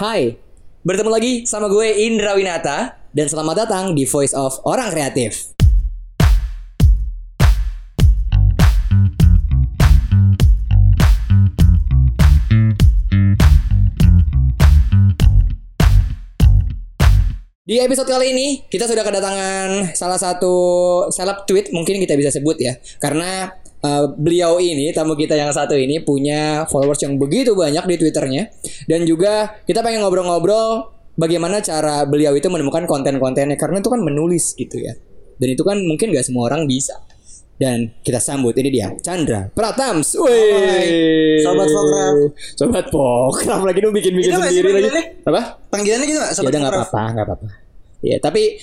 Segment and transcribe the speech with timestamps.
[0.00, 0.32] Hai,
[0.80, 5.52] bertemu lagi sama gue Indra Winata dan selamat datang di Voice of Orang Kreatif.
[17.68, 20.56] Di episode kali ini kita sudah kedatangan salah satu
[21.12, 22.72] seleb tweet mungkin kita bisa sebut ya
[23.04, 23.52] karena
[23.84, 28.48] uh, beliau ini tamu kita yang satu ini punya followers yang begitu banyak di twitternya
[28.86, 34.56] dan juga kita pengen ngobrol-ngobrol bagaimana cara beliau itu menemukan konten-kontennya karena itu kan menulis
[34.56, 34.96] gitu ya
[35.40, 36.96] dan itu kan mungkin gak semua orang bisa
[37.60, 40.16] dan kita sambut ini dia Chandra Pratams.
[40.16, 41.44] Woi.
[41.44, 42.14] Sobat Pokraf.
[42.56, 45.02] Sobat Pokraf lagi lu bikin-bikin Itu nggak sih sendiri lagi.
[45.28, 45.60] Apa?
[45.68, 46.32] Panggilannya gitu gak?
[46.32, 46.88] Ya Sobat udah nggak Pokraf?
[46.88, 47.46] apa-apa, nggak apa-apa.
[48.00, 48.56] Ya, tapi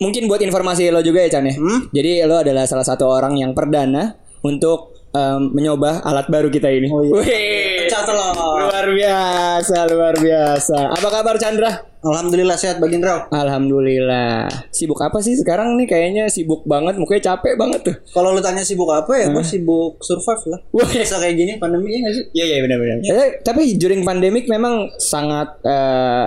[0.00, 1.54] mungkin buat informasi lo juga ya Chan ya.
[1.54, 1.92] Hmm?
[1.92, 6.88] Jadi lo adalah salah satu orang yang perdana untuk em, mencoba alat baru kita ini.
[6.88, 7.12] Oh, iya.
[7.12, 7.80] Wih,
[8.40, 10.78] luar biasa, luar biasa.
[10.96, 11.90] Apa kabar Chandra?
[12.00, 13.28] Alhamdulillah sehat Bang Indra.
[13.28, 14.48] Alhamdulillah.
[14.72, 15.84] Sibuk apa sih sekarang nih?
[15.84, 17.96] Kayaknya sibuk banget, mukanya capek banget tuh.
[18.16, 20.60] Kalau lu tanya sibuk apa ya, gue sibuk survive lah.
[20.72, 20.88] Wah.
[20.88, 22.24] Bisa kayak gini pandemi ya gak sih?
[22.32, 22.96] Iya iya benar-benar.
[23.04, 26.26] Eh, tapi during pandemic memang sangat eh,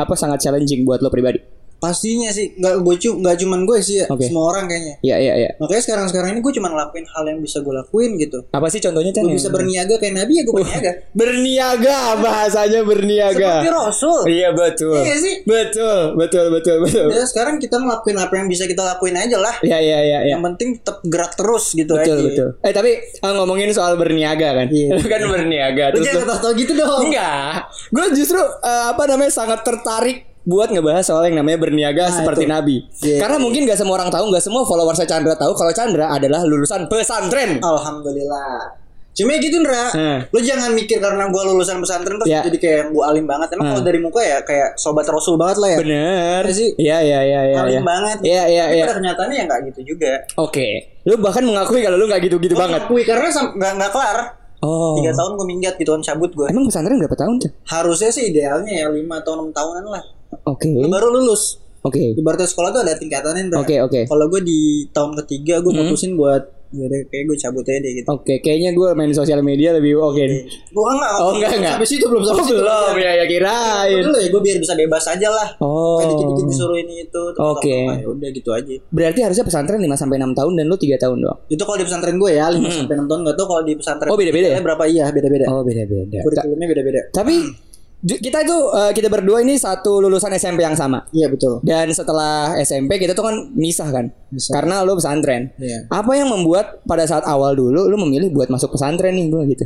[0.00, 1.59] apa sangat challenging buat lo pribadi.
[1.80, 4.28] Pastinya sih, nggak gue cu, nggak cuman gue sih ya, Oke.
[4.28, 4.94] semua orang kayaknya.
[5.00, 5.50] Iya iya iya.
[5.56, 8.44] Makanya sekarang-sekarang ini gue cuma ngelakuin hal yang bisa gue lakuin gitu.
[8.52, 9.10] Apa sih contohnya?
[9.10, 10.92] Gue bisa berniaga kayak Nabi ya gue berniaga.
[11.20, 13.48] berniaga bahasanya berniaga.
[13.56, 14.20] Seperti Rasul.
[14.28, 15.00] Iya betul.
[15.00, 15.34] Iya sih.
[15.42, 17.06] Betul betul betul betul.
[17.08, 19.54] Ya sekarang kita ngelakuin apa yang bisa kita lakuin aja lah.
[19.64, 20.32] Iya iya iya iya.
[20.36, 22.26] Yang penting tetap gerak terus gitu Betul aja.
[22.28, 22.48] betul.
[22.60, 24.68] Eh tapi ah, ngomongin soal berniaga kan.
[24.68, 25.00] Iya.
[25.10, 27.02] Kan berniaga Lu terus jangan lu- tau gitu dong.
[27.08, 27.66] Enggak.
[27.90, 32.52] Gue justru eh, apa namanya sangat tertarik buat ngebahas soal yang namanya berniaga seperti itu.
[32.52, 32.76] Nabi.
[33.04, 33.18] Iya.
[33.20, 36.40] Karena mungkin gak semua orang tahu, gak semua follower saya Chandra tahu kalau Chandra adalah
[36.48, 37.60] lulusan pesantren.
[37.60, 38.80] Alhamdulillah.
[39.10, 40.18] Cuma ya gitu Ndra, Hmm.
[40.30, 42.46] lu jangan mikir karena gua lulusan pesantren terus Ya.
[42.46, 43.52] jadi kayak gua alim banget.
[43.52, 45.78] Emang kalau dari muka ya kayak sobat rasul banget lah ya.
[45.82, 46.42] Bener.
[46.46, 46.68] Iya sih.
[46.78, 47.56] Iya iya iya iya.
[47.58, 47.80] Alim iya.
[47.82, 48.18] banget.
[48.22, 48.84] Iya iya Tapi iya.
[48.86, 50.12] pada kenyataannya ya nggak gitu juga.
[50.38, 50.66] Oke.
[51.04, 52.86] Lu bahkan mengakui kalau lu nggak gitu-gitu Gua banget.
[52.86, 54.18] ngakui karena nggak nggak kelar.
[54.62, 54.94] Oh.
[55.02, 56.46] Tiga tahun gua minggat gitu kan cabut gua.
[56.46, 57.52] Emang pesantren berapa tahun, Chan?
[57.66, 60.04] Harusnya sih idealnya ya lima atau enam tahunan lah.
[60.44, 60.70] Oke.
[60.70, 61.58] Lu baru lulus.
[61.80, 62.12] Oke.
[62.12, 63.56] Ibaratnya sekolah tuh ada tingkatannya.
[63.56, 64.00] Oke, oke.
[64.04, 64.60] Kalau gue di
[64.90, 68.06] tahun ketiga gue mutusin buat ya udah kayak gue cabut aja deh gitu.
[68.06, 70.22] Oke, kayaknya gue main sosial media lebih oke.
[70.22, 70.46] nih.
[70.70, 71.12] Gue enggak.
[71.18, 71.74] Oh, enggak, enggak.
[71.74, 72.62] Sampai situ belum sampai Oh, situ.
[72.62, 74.02] belum ya, ya kirain.
[74.06, 75.48] Dulu ya gue biar bisa bebas aja lah.
[75.58, 75.98] Oh.
[75.98, 77.22] Kayak dikit-dikit disuruh ini itu.
[77.34, 77.74] Oke.
[77.74, 78.74] apa-apa, ya udah gitu aja.
[78.86, 81.38] Berarti harusnya pesantren 5 sampai 6 tahun dan lu 3 tahun doang.
[81.48, 84.06] Itu kalau di pesantren gue ya 5 sampai 6 tahun enggak tahu kalau di pesantren.
[84.06, 84.14] Hmm.
[84.14, 84.58] Oh, beda-beda ya?
[84.62, 85.44] berapa iya beda-beda.
[85.50, 86.18] Oh, beda-beda.
[86.22, 87.00] Kurikulumnya beda-beda.
[87.10, 87.69] Tapi ju-
[88.00, 91.04] kita itu eh, kita berdua ini satu lulusan SMP yang sama.
[91.10, 91.60] Iya betul.
[91.60, 94.08] Dan setelah SMP kita tuh kan misah kan.
[94.28, 94.52] Misah.
[94.52, 95.52] Karena lu pesantren.
[95.56, 95.84] Iya.
[95.86, 99.64] Apa yang membuat pada saat awal dulu lu memilih buat masuk pesantren nih gue gitu?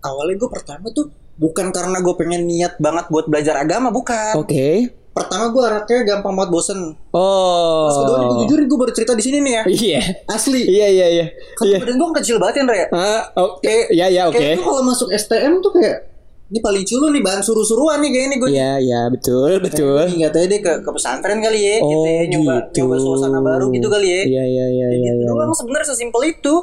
[0.00, 4.34] Awalnya gue pertama tuh bukan karena gue pengen niat banget buat belajar agama bukan.
[4.34, 4.90] Oke.
[5.10, 6.78] Pertama gue anaknya gampang banget bosen.
[6.90, 8.26] Terus kedua Oh.
[8.30, 9.62] gue jujur gue baru cerita di sini nih ya.
[9.68, 10.00] Iya.
[10.26, 10.62] Asli.
[10.64, 11.26] Iya iya iya.
[11.54, 11.78] Kan Iya.
[11.82, 12.86] badan gue kecil banget ya Ndra ya.
[12.90, 13.76] Ah, oke.
[13.90, 14.38] Iya iya oke.
[14.38, 15.96] Kayak gue kalau masuk STM tuh kayak
[16.50, 18.48] ini paling culu nih bahan suruh-suruan nih kayak ini gue.
[18.50, 20.02] Iya iya betul betul.
[20.18, 22.76] Nggak tahu deh ke, ke pesantren kali ya, gitu Oh, ya, nyoba gitu.
[22.82, 24.20] nyoba suasana baru gitu kali ya.
[24.26, 25.10] Iya iya iya iya.
[25.14, 25.30] gitu iya.
[25.30, 26.54] doang sebenarnya sesimpel itu.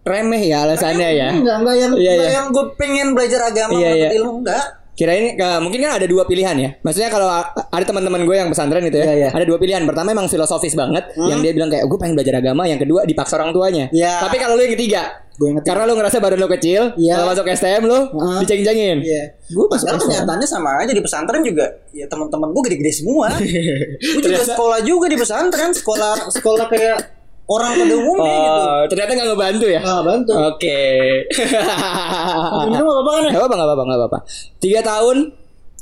[0.00, 1.28] Remeh ya alasannya ya.
[1.32, 2.36] Enggak enggak yang Iya, enggak iya.
[2.36, 4.10] yang gue pengen belajar agama Iya, dapat iya.
[4.20, 4.64] ilmu enggak.
[4.90, 6.70] Kirain eh, mungkin kan ada dua pilihan ya.
[6.84, 9.28] Maksudnya kalau ada teman-teman gue yang pesantren gitu ya, Iya, iya.
[9.32, 9.80] ada dua pilihan.
[9.88, 12.68] Pertama emang filosofis banget, yang dia bilang kayak gue pengen belajar agama.
[12.68, 13.88] Yang kedua dipaksa orang tuanya.
[13.88, 14.20] Iya.
[14.20, 15.64] Tapi kalau lu yang ketiga, Gue inget.
[15.64, 17.16] karena lu ngerasa badan lu kecil, Iya.
[17.16, 18.38] kalau masuk STM lu Heeh.
[18.44, 18.98] diceng-cengin.
[19.00, 19.22] Iya.
[19.48, 21.64] Gue pas Padahal kenyataannya sama aja di pesantren juga.
[21.90, 23.32] Ya teman-teman gue gede-gede semua.
[24.12, 26.98] gue juga sekolah juga di pesantren, sekolah sekolah kayak
[27.48, 28.60] orang pada umumnya gitu.
[28.62, 29.80] Oh, ternyata nggak ngebantu ya?
[29.80, 30.32] Nggak bantu.
[30.46, 30.80] Oke.
[32.62, 33.30] Minum apa-apa kan ya?
[33.30, 34.18] Gak apa-apa, gak apa-apa, gak apa-apa.
[34.60, 35.16] Tiga tahun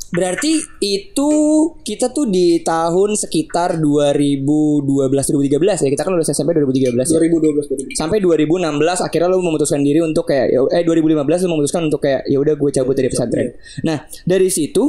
[0.09, 1.31] berarti itu
[1.79, 5.89] kita tuh di tahun sekitar 2012 2013 ya.
[5.91, 7.19] Kita kan lulus SMP 2013 ya.
[7.19, 7.99] 2012 2012.
[7.99, 12.25] Sampai 2016 akhirnya lu memutuskan diri untuk kayak ya- eh 2015 lu memutuskan untuk kayak
[12.25, 13.53] ya udah gue cabut dari pesantren.
[13.83, 14.83] Nah, dari situ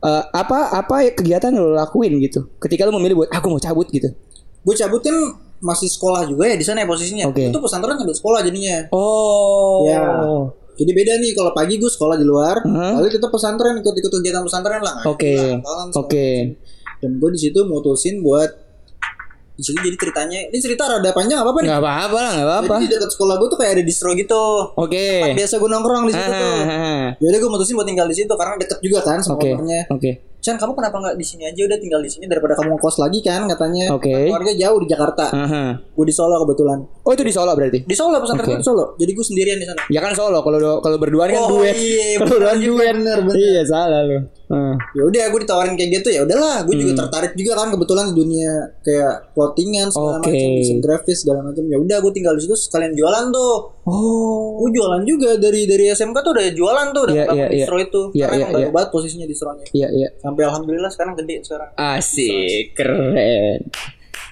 [0.00, 2.50] eh, apa apa kegiatan yang lu lakuin gitu?
[2.58, 4.10] Ketika lu memilih buat aku mau cabut gitu.
[4.60, 5.14] Gue cabut kan
[5.64, 7.24] masih sekolah juga ya di sana ya posisinya.
[7.30, 7.48] Oke.
[7.48, 8.90] Itu pesantren sambil sekolah jadinya.
[8.92, 9.86] Oh.
[9.88, 10.02] Ya.
[10.74, 14.82] Jadi beda nih kalau pagi gue sekolah di luar, lalu kita pesantren ikut-ikut kegiatan pesantren
[14.82, 15.06] lah.
[15.06, 15.62] Oke.
[15.94, 16.58] Oke.
[16.98, 18.64] Dan gue di situ mutusin buat
[19.54, 21.68] di situ jadi ceritanya ini cerita rada panjang apa apa nih?
[21.70, 22.74] Nggak apa-apa lah, nggak apa-apa.
[22.74, 24.44] Jadi di dekat sekolah gue tuh kayak ada distro gitu.
[24.74, 25.30] Oke.
[25.38, 26.58] Biasa gue nongkrong di situ tuh.
[26.66, 29.54] Ah, Yaudah gue mutusin buat tinggal di situ karena deket juga kan sama Oke.
[29.54, 29.86] ownernya.
[30.44, 33.18] Chan kamu kenapa nggak di sini aja udah tinggal di sini daripada kamu ngekos lagi
[33.18, 33.88] kan katanya.
[33.90, 34.12] Oke.
[34.12, 35.24] Kan Keluarga jauh di Jakarta.
[35.26, 35.64] Aha.
[35.88, 36.78] Gue di Solo kebetulan.
[37.00, 37.80] Oh itu di Solo berarti?
[37.80, 38.84] Di Solo pesantren gue di Solo.
[38.94, 39.80] Jadi gue sendirian di sana.
[39.88, 41.72] Ya kan Solo kalau kalau berduaan kan Oh, duet.
[41.72, 42.92] iya, kalau berduaan duet.
[42.92, 43.36] bener, bener.
[43.40, 44.20] Iya salah lu.
[44.44, 44.76] Hmm.
[44.92, 48.14] ya udah gue ditawarin kayak gitu ya udahlah gue juga tertarik juga kan kebetulan di
[48.14, 48.52] dunia
[48.84, 50.28] kayak clothingan segala Oke.
[50.28, 54.60] macam desain grafis segala macam ya udah gue tinggal di situ sekalian jualan tuh Oh.
[54.60, 57.56] gue jualan juga dari dari SMK tuh udah jualan tuh udah Iya, bangun iya, iya.
[57.58, 60.08] distro itu Iya, karena banget posisinya distronya Iya iya.
[60.34, 63.62] Sampai alhamdulillah sekarang gede sekarang Asik, keren.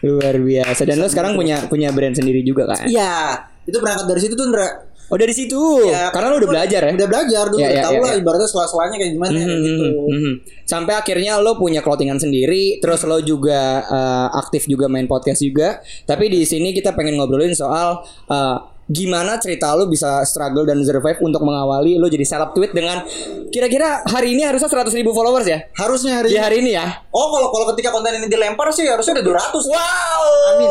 [0.03, 0.83] Luar biasa.
[0.83, 2.91] Dan lo sekarang punya punya brand sendiri juga kan?
[2.91, 4.69] iya itu berangkat dari situ tuh Ndra
[5.13, 5.61] Oh dari situ.
[5.93, 6.93] Ya, Karena lo udah belajar ya.
[6.97, 8.21] udah belajar dulu udah iya, tahu iya, lah iya.
[8.25, 10.33] ibaratnya sela-selanya kayak gimana Mhm, gitu mhm, mhm.
[10.65, 15.85] Sampai akhirnya lo punya clothingan sendiri, terus lo juga eh, aktif juga main podcast juga.
[16.09, 18.01] Tapi di sini kita pengen ngobrolin soal
[18.33, 18.57] eh,
[18.93, 23.00] gimana cerita lo bisa struggle dan survive untuk mengawali lo jadi seleb tweet dengan
[23.49, 25.65] kira-kira hari ini harusnya 100 ribu followers ya?
[25.75, 27.00] harusnya hari Di hari ini ya?
[27.09, 30.25] oh kalau kalau ketika konten ini dilempar sih harusnya udah 200 Wow.
[30.53, 30.71] Amin.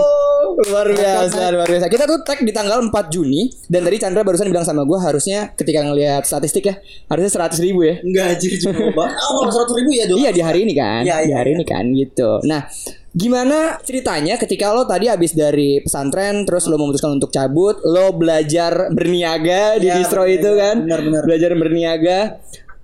[0.67, 1.87] Luar biasa, luar biasa.
[1.87, 5.55] Kita tuh tag di tanggal 4 Juni dan tadi Chandra barusan bilang sama gue harusnya
[5.55, 6.75] ketika ngelihat statistik ya
[7.07, 7.95] harusnya 100 ribu ya.
[8.03, 11.17] enggak anjir coba oh kalau 100 ribu ya dong Iya di hari ini kan, Iya,
[11.23, 11.57] di iya, hari iya.
[11.57, 12.29] ini kan gitu.
[12.45, 12.61] Nah,
[13.11, 18.87] gimana ceritanya ketika lo tadi habis dari pesantren, terus lo memutuskan untuk cabut, lo belajar
[18.89, 20.37] berniaga di Iya, distro berniaga.
[20.37, 20.75] itu kan?
[20.81, 21.21] Benar-benar.
[21.27, 22.19] Belajar berniaga.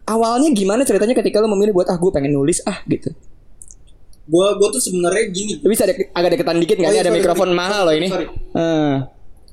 [0.04, 3.12] Awalnya gimana ceritanya ketika lo memilih buat ah gue pengen nulis ah gitu.
[4.26, 6.92] gua gua tuh sebenarnya gini Bisa ada agak deketan dikit nggak?
[6.92, 7.56] Oh, iya, ada sorry, mikrofon sorry.
[7.58, 8.08] mahal loh ini.
[8.08, 8.28] Sorry.
[8.28, 8.96] Eh,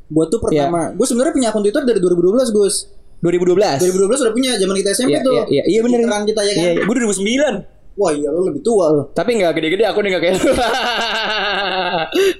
[0.09, 2.75] gua tuh pertama gua sebenarnya punya akun Twitter dari 2012 Gus
[3.23, 3.79] 2012.
[3.81, 5.99] 2012 udah punya zaman kita SMP Iya, tuh iya, iya, iya bener.
[6.03, 6.83] Kita ya kan Iya, iya.
[6.83, 7.74] gue 2009.
[7.95, 10.37] Wah iya lo lebih tua lo Tapi nggak gede-gede, aku nggak kayak.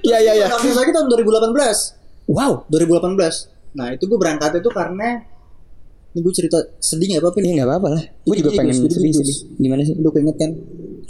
[0.01, 0.47] Iya iya iya.
[0.47, 2.65] Akun lagi tahun 2018 Wow.
[2.69, 5.19] 2018 nah itu gua berangkat itu karena
[6.09, 8.03] ini gue cerita sedih gak apa-apa nih Ini nggak apa-apa lah.
[8.23, 9.35] Gue juga pengen sedih sedih.
[9.57, 9.93] Gimana sih?
[9.93, 10.51] Udah keinget kan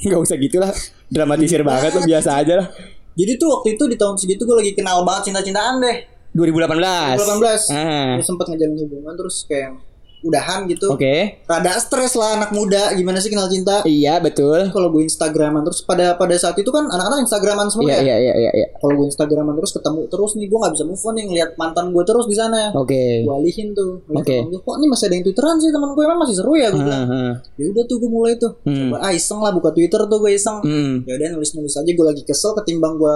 [0.02, 0.74] Gak usah gitu lah
[1.08, 2.68] Dramatisir banget lo biasa aja lah
[3.14, 5.98] Jadi tuh waktu itu di tahun segitu gue lagi kenal banget cinta-cintaan deh
[6.34, 8.18] 2018 2018 Ah.
[8.18, 9.78] Gue sempet ngejalin hubungan terus kayak
[10.26, 10.90] udahan gitu.
[10.92, 11.40] Oke.
[11.46, 13.86] Rada stres lah anak muda Gimana sih kenal cinta?
[13.86, 14.74] Iya betul.
[14.74, 18.02] Kalau gue Instagraman terus pada pada saat itu kan anak-anak Instagraman semua Iya ya?
[18.02, 18.68] iya iya iya iya.
[18.82, 21.86] Kalau gue Instagraman terus ketemu terus nih gue nggak bisa move on nih ngeliat mantan
[21.94, 22.74] gue terus di sana.
[22.74, 23.22] Oke.
[23.22, 24.38] Gue alihin tuh Oke.
[24.50, 26.04] gue, Kok ini masih ada yang twitteran sih teman gue?
[26.04, 26.68] Emang masih seru ya?
[26.74, 27.06] Gue bilang.
[27.06, 27.34] Ah, ah.
[27.62, 28.52] Ya udah tuh gue mulai tuh.
[28.66, 28.90] Hmm.
[28.90, 30.58] Coba ah iseng lah buka Twitter tuh gue iseng.
[30.66, 31.06] Hmm.
[31.06, 33.16] ya udah nulis nulis aja gue lagi kesel ketimbang gue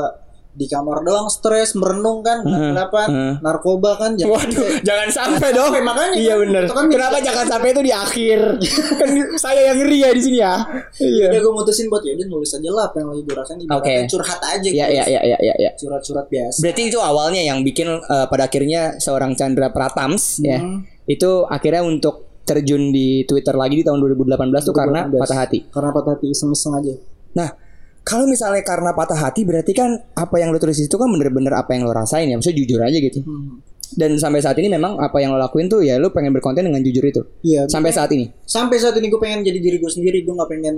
[0.49, 3.33] di kamar doang stres merenung kan Hmm, kenapa hmm.
[3.39, 5.69] narkoba kan jangan Waduh, jangan sampai dong.
[5.69, 6.41] sampai, makanya Iya kan.
[6.41, 6.61] bener.
[6.65, 8.39] Itu kan Kenapa jangan sampai itu di akhir?
[8.99, 10.55] kan saya yang ngeri ya di sini ya.
[10.97, 11.25] Iya.
[11.29, 13.93] udah gue mutusin buat ya udah nulis aja lah apa yang lagi gue rasain Oke.
[14.07, 14.91] curhat aja Iya guys.
[14.91, 15.55] iya iya iya iya.
[15.59, 15.71] iya.
[15.73, 20.59] surat-surat biasa Berarti itu awalnya yang bikin eh, pada akhirnya seorang Chandra Pratams ya.
[20.59, 20.83] Hmm.
[21.05, 24.33] Itu akhirnya untuk terjun di Twitter lagi di tahun 2018
[24.65, 25.21] tuh karena 2018.
[25.21, 25.59] patah hati.
[25.69, 26.93] karena patah hati iseng-iseng aja
[27.29, 27.49] Nah,
[28.09, 31.69] kalau misalnya karena patah hati berarti kan apa yang lo tulis itu kan bener-bener apa
[31.71, 32.33] yang lo rasain ya.
[32.33, 33.21] Maksudnya jujur aja gitu.
[33.21, 33.61] Hmm.
[33.91, 36.77] Dan sampai saat ini memang apa yang lo lakuin tuh ya lo pengen berkonten dengan
[36.79, 37.21] jujur itu.
[37.41, 38.25] iya Sampai saat ini.
[38.43, 40.75] sampai saat ini gue pengen jadi diri gue sendiri gue nggak pengen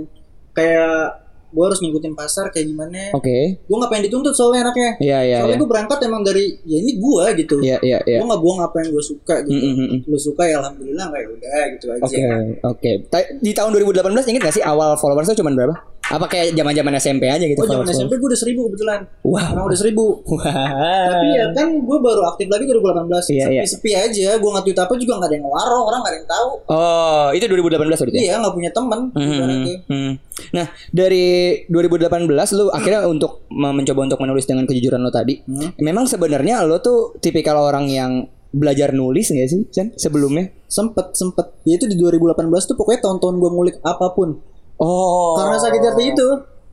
[0.52, 3.60] kayak gue harus ngikutin pasar kayak gimana Oke.
[3.60, 5.60] gue nggak pengen dituntut soalnya anaknya Iya iya soalnya iya.
[5.60, 8.18] gue berangkat emang dari ya ini gue gitu Iya iya iya.
[8.18, 9.98] gue nggak buang apa yang gue suka gitu Mm, mm, mm.
[10.08, 12.20] lu suka ya alhamdulillah nggak ya udah gitu aja Oke,
[12.64, 12.90] oke.
[13.06, 15.76] Ta- Di tahun 2018 inget gak sih awal followersnya cuma berapa?
[16.12, 17.56] Apa kayak zaman-zaman SMP aja gitu?
[17.56, 17.88] oh zaman?
[17.88, 19.48] SMP gue udah seribu kebetulan Wow.
[19.50, 20.68] Orang udah seribu Wah.
[21.08, 23.62] tapi ya kan gue baru aktif lagi 2018 Iya, sepi, iya.
[23.64, 26.50] sepi aja gue nge-tweet apa juga nggak ada yang ngewaro orang nggak ada yang tahu
[26.68, 28.22] Oh, itu 2018 berarti ya?
[28.22, 29.76] iya nggak punya temen Hmm, ibaratnya.
[29.86, 30.12] hmm.
[30.52, 31.26] Nah, dari
[31.66, 35.40] 2018 lu akhirnya untuk me- mencoba untuk menulis dengan kejujuran lo tadi.
[35.42, 35.72] Hmm.
[35.78, 38.12] Memang sebenarnya lo tuh tipikal orang yang
[38.48, 39.92] belajar nulis gak sih, Chan?
[39.94, 40.52] Sebelumnya?
[40.66, 42.32] sempet sempet ya itu di 2018
[42.64, 44.40] tuh pokoknya tahun-tahun gue ngulik apa pun
[44.82, 45.38] Oh.
[45.38, 46.28] karena sakit hati itu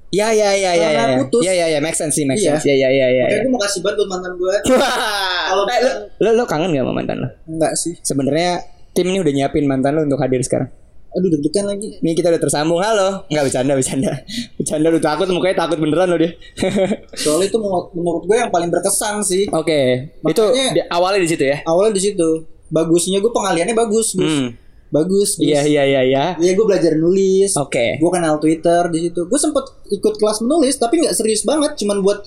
[0.09, 1.03] Ya ya ya ya ya.
[1.05, 1.21] ya.
[1.21, 1.45] putus.
[1.45, 2.57] Ya ya ya, make sense sih, make Iya.
[2.57, 2.65] sense.
[2.65, 3.23] Ya ya ya ya.
[3.23, 3.41] makanya ya.
[3.45, 4.55] gue mau kasih banget buat mantan gue
[5.49, 7.27] Kalau Kalau- lo, lo kangen gak sama mantan lo?
[7.45, 8.51] enggak sih Sebenarnya
[8.91, 10.65] tim ini udah nyiapin mantan lo untuk hadir sekarang.
[11.09, 12.77] aduh deg-degan lagi Nih kita udah tersambung.
[12.79, 13.25] Halo.
[13.29, 14.11] Enggak bercanda, bercanda.
[14.57, 16.31] Bercanda lu takut mukanya takut beneran lo dia.
[17.21, 20.09] soalnya itu menurut, gue yang paling berkesan sih Oke.
[20.23, 21.61] Itu Makanya- di, awalnya di situ ya.
[21.65, 22.29] awalnya di situ
[22.67, 24.25] bagusnya gue pengaliannya bagus Gus.
[24.25, 24.49] Hmm.
[24.89, 25.31] Bagus Gus.
[25.41, 26.25] Iya iya iya iya.
[26.37, 27.53] Iya gue belajar nulis.
[27.57, 27.97] Oke.
[27.97, 29.25] Gue kenal Twitter di situ.
[29.29, 32.25] Gue sempet ikut kelas menulis tapi nggak serius banget, cuman buat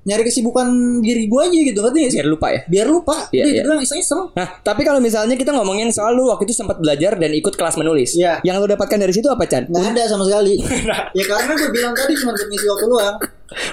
[0.00, 0.64] nyari kesibukan
[1.04, 2.08] diri gue aja gitu sih?
[2.08, 2.60] Biar lupa ya.
[2.64, 3.16] Biar lupa.
[3.28, 3.60] Iya, Udah iya.
[3.60, 4.22] gitu doang iseng-iseng.
[4.32, 7.76] Nah, tapi kalau misalnya kita ngomongin soal lu waktu itu sempat belajar dan ikut kelas
[7.76, 8.16] menulis.
[8.16, 8.40] Iya.
[8.40, 9.68] Yang lu dapatkan dari situ apa, Chan?
[9.68, 10.56] Nggak ada sama sekali.
[11.18, 13.16] ya karena gue bilang tadi cuma buat ngisi waktu luang.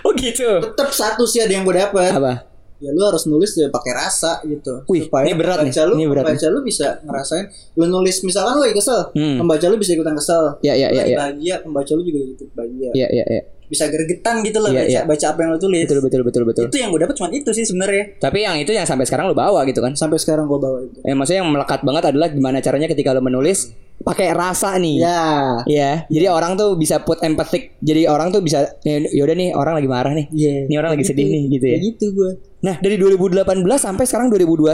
[0.04, 0.50] Oh gitu.
[0.68, 2.12] Tetap satu sih ada yang gue dapet.
[2.12, 2.57] Apa?
[2.78, 4.86] Ya lu harus nulis ya pakai rasa gitu.
[4.86, 7.46] Wih, Supaya ini berat nih, pembaca lu, ini berat pembaca lu bisa ngerasain.
[7.74, 9.38] Lu nulis misalkan lu lagi kesel, Hmm.
[9.42, 10.44] pembaca lu bisa ikutan kesel.
[10.62, 12.90] Iya, iya, iya, bahagia, pembaca lu juga ikut bahagia.
[12.94, 13.42] Iya iya iya.
[13.68, 15.02] Bisa gergetan gitu loh Iya, baca, iya.
[15.04, 15.84] baca apa yang lu tulis.
[15.84, 16.64] Betul betul betul betul.
[16.72, 18.04] Itu yang gue dapet cuma itu sih sebenarnya.
[18.16, 19.92] Tapi yang itu yang sampai sekarang lu bawa gitu kan.
[19.92, 21.02] Sampai sekarang gue bawa itu.
[21.04, 23.74] Eh, maksudnya yang melekat banget adalah gimana caranya ketika lu menulis
[24.04, 25.02] pakai rasa nih.
[25.02, 25.26] Ya.
[25.66, 27.78] Iya, jadi orang tuh bisa put empathic.
[27.82, 30.28] Jadi orang tuh bisa ya yaudah nih orang lagi marah nih.
[30.32, 30.56] Iya.
[30.70, 31.78] Ini orang lagi sedih nih gitu ya.
[31.82, 32.32] Gitu gue.
[32.58, 33.46] Nah, dari 2018
[33.78, 34.74] sampai sekarang 2021.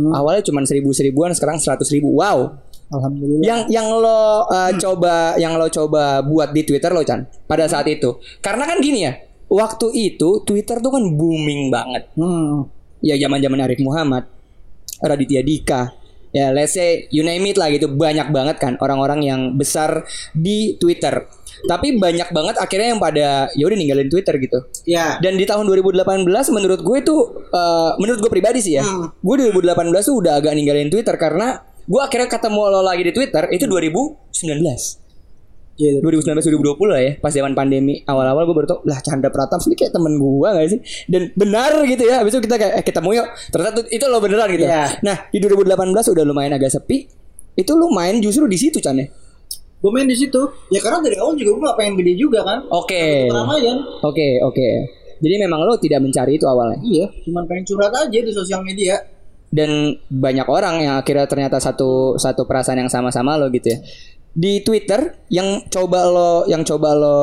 [0.00, 0.12] Hmm.
[0.16, 2.12] Awalnya cuma seribu-seribuan, sekarang 100 ribu.
[2.16, 2.56] Wow.
[2.92, 3.44] Alhamdulillah.
[3.44, 7.88] Yang yang lo uh, coba yang lo coba buat di Twitter lo Chan pada saat
[7.88, 8.20] itu.
[8.44, 9.16] Karena kan gini ya,
[9.48, 12.12] waktu itu Twitter tuh kan booming banget.
[12.16, 12.68] Hmm.
[13.00, 14.28] Ya zaman-zaman Arif Muhammad,
[15.00, 15.90] Raditya Dika,
[16.32, 20.80] ya let's say you name it lah gitu banyak banget kan orang-orang yang besar di
[20.80, 21.28] Twitter.
[21.62, 24.58] Tapi banyak banget akhirnya yang pada ya udah ninggalin Twitter gitu.
[24.82, 25.20] Ya.
[25.22, 27.16] Dan di tahun 2018 menurut gue itu
[27.54, 28.82] eh, menurut gue pribadi sih ya.
[28.82, 29.14] Hmm.
[29.22, 29.70] Gue 2018
[30.02, 35.01] tuh udah agak ninggalin Twitter karena gue akhirnya ketemu lo lagi di Twitter itu 2019.
[35.72, 36.04] Iya.
[36.04, 39.72] 2019 2020 lah ya pas zaman pandemi awal-awal gue baru tau lah Chandra Pratap ini
[39.72, 43.08] kayak temen gue gak sih dan benar gitu ya habis itu kita kayak eh, ketemu
[43.16, 45.00] yuk ternyata itu lo beneran gitu Iya.
[45.00, 45.72] nah di 2018
[46.12, 47.08] udah lumayan agak sepi
[47.52, 49.08] itu lu main justru di situ Chan ya
[49.78, 50.38] Gue main di situ.
[50.70, 52.62] Ya karena dari awal juga gue gak pengen gede juga kan.
[52.64, 53.76] oke Keramaian.
[54.00, 54.68] oke oke
[55.18, 57.06] jadi memang lo tidak mencari itu awalnya Iya.
[57.24, 59.00] Cuman pengen curhat aja di sosial media.
[59.48, 59.68] dan
[60.06, 63.78] banyak orang yang akhirnya ternyata satu satu perasaan yang sama-sama lo gitu ya
[64.32, 67.18] di Twitter yang coba lo yang coba lo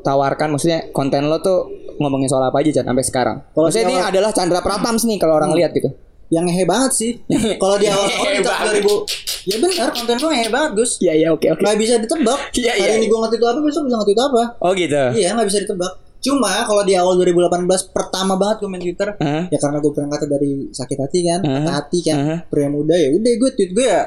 [0.00, 1.66] tawarkan maksudnya konten lo tuh
[1.98, 5.18] ngomongin soal apa aja Chan sampai sekarang Kalau maksudnya ini awal- adalah Chandra Pratams nih
[5.18, 5.90] kalau orang lihat gitu
[6.28, 7.12] Yang ngehe banget sih.
[7.60, 9.44] Kalau di di Ngehe tahun 2000.
[9.44, 10.96] Ya benar konten gue ngehe banget Gus.
[10.98, 12.40] iya iya oke oke Gak bisa ditebak.
[12.56, 13.10] Iya, iya, Hari ini iya.
[13.12, 14.42] gue nge-tweet apa, besok bisa nge-tweet apa.
[14.56, 15.92] oh gitu Iya gak bisa ditebak.
[16.22, 19.44] Cuma kalau di awal 2018 pertama banget gue main Twitter, Hah?
[19.44, 21.52] ya karena gue berangkat dari sakit hati kan, Hah?
[21.58, 22.38] patah hati kan, Hah?
[22.46, 24.02] pria muda ya udah gue tweet gue ya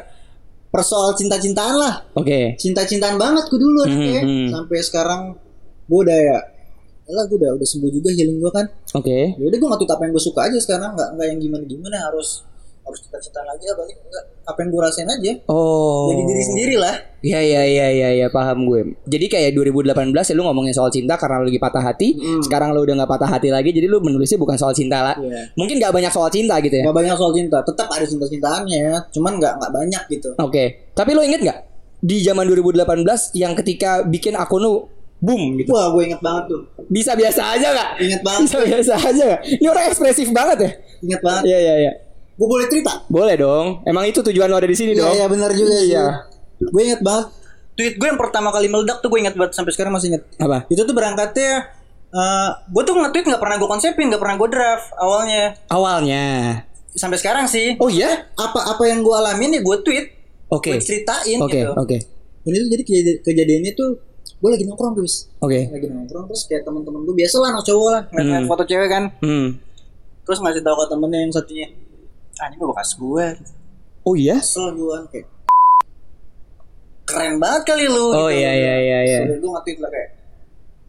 [0.76, 4.22] persoal cinta-cintaan lah, oke cinta-cintaan banget gue dulu Mhm, anaknya.
[4.22, 4.48] mhm.
[4.52, 5.22] sampai sekarang
[5.86, 6.40] gue udah ya,
[7.08, 10.02] lah gue udah udah sembuh juga healing gue kan, oke ya udah gue nge-tweet apa
[10.04, 12.44] yang gue suka aja sekarang, nggak nggak yang gimana-gimana harus
[12.86, 16.96] harus cinta-cintaan lagi balik enggak apa yang gue rasain aja, oh jadi diri sendiri lah.
[17.26, 18.94] Iya iya iya iya ya, paham gue.
[19.10, 22.14] Jadi kayak 2018 ya lu ngomongin soal cinta karena lu lagi patah hati.
[22.14, 22.46] Mm.
[22.46, 25.18] Sekarang lu udah nggak patah hati lagi, jadi lu menulisnya bukan soal cinta lah.
[25.18, 25.50] Iya.
[25.58, 26.86] Mungkin nggak banyak soal cinta gitu ya.
[26.86, 30.30] Gak banyak soal cinta, tetap ada cinta-cintaannya, cuman nggak nggak banyak gitu.
[30.38, 30.94] Oke.
[30.94, 31.60] Tapi lu inget nggak
[32.06, 34.86] di zaman 2018 yang ketika bikin akun lu
[35.18, 35.74] boom gitu.
[35.74, 36.62] Wah, gue inget banget tuh.
[36.86, 37.90] Bisa biasa aja nggak?
[38.06, 38.42] Ingat banget.
[38.46, 39.42] Bisa biasa aja nggak?
[39.58, 40.72] Ini orang ekspresif banget ya.
[41.02, 41.44] Ingat banget.
[41.50, 41.92] Iya iya iya.
[42.36, 42.92] Gue boleh cerita?
[43.08, 43.80] Boleh dong.
[43.84, 45.14] Emang itu tujuan lo ada di sini Iya, dong.
[45.14, 46.06] iya benar juga Iya.
[46.54, 46.68] sih.
[46.68, 47.28] Gue inget banget.
[47.74, 50.24] Tweet gue yang pertama kali meledak tuh gue inget banget sampai sekarang masih inget.
[50.38, 50.64] Apa?
[50.66, 51.72] Itu tuh berangkatnya
[52.08, 55.44] eh gue tuh nge-tweet nggak pernah gue konsepin, nggak pernah gue draft awalnya.
[55.68, 56.26] Awalnya.
[56.90, 57.76] Sampai sekarang sih.
[57.76, 58.32] Oh iya?
[58.34, 60.06] Apa apa yang gue alamin ya gue tweet,
[60.48, 60.72] Oke.
[60.72, 61.72] gue ceritain Oke gitu.
[61.74, 61.98] oke
[62.46, 63.90] Ini tuh jadi kejadian, kejadiannya tuh
[64.38, 65.28] gue lagi nongkrong terus.
[65.38, 65.60] oke.
[65.68, 68.48] Lagi nongkrong terus kayak teman-teman gue biasa lah anak cowok lah ngeliat Hmm.
[68.48, 69.04] foto cewek kan.
[69.20, 69.48] Hmm.
[70.22, 71.68] Terus ngasih tahu ke temennya yang satunya,
[72.42, 73.26] ah ini bekas gue.
[74.06, 74.38] Oh iya?
[74.38, 75.28] Kesel gue kan kayak
[77.06, 78.12] keren banget kali lu.
[78.12, 79.20] Oh iya iya iya iya.
[79.40, 80.10] Gue nge-tweet lah kayak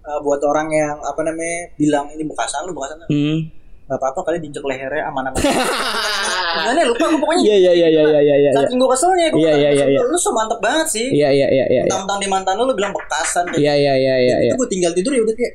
[0.07, 3.09] eh, buat orang yang apa namanya bilang ini bekasan lu bekasan lu.
[3.09, 3.39] Hmm.
[3.87, 5.39] Gak apa-apa kali diinjek lehernya aman-aman.
[5.39, 7.43] Gimana lupa gue pokoknya.
[7.47, 8.51] Iya iya iya iya iya iya iya.
[8.51, 10.01] Saking gue keselnya gue Iya, iya, iya, iya.
[10.03, 11.07] Lu so mantep banget sih.
[11.15, 11.83] Iya iya iya iya.
[11.87, 14.53] Mentang-mentang di mantan lu lu bilang bekasan Iya iya iya iya iya.
[14.53, 15.53] Itu gue tinggal tidur ya udah kayak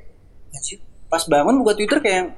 [0.56, 0.80] anjir.
[1.12, 2.32] Pas bangun buka Twitter kayak